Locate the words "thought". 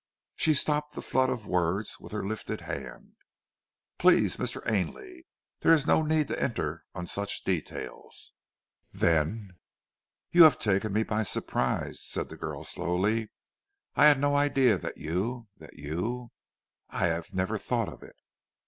17.59-17.87